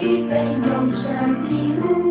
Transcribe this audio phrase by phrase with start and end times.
[0.00, 1.50] 一杯浓醇的
[1.82, 2.09] 雾。